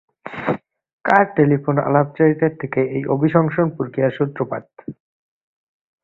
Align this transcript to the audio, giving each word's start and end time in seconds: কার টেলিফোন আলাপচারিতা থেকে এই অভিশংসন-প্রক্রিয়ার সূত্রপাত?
কার 1.05 1.25
টেলিফোন 1.35 1.75
আলাপচারিতা 1.87 2.47
থেকে 2.61 2.81
এই 2.95 3.03
অভিশংসন-প্রক্রিয়ার 3.05 4.15
সূত্রপাত? 4.17 4.65